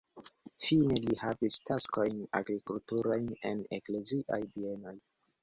Fine 0.67 0.95
li 1.03 1.17
havis 1.23 1.57
taskojn 1.67 2.23
agrikulturajn 2.41 3.29
en 3.53 3.63
ekleziaj 3.79 4.43
bienoj. 4.59 4.97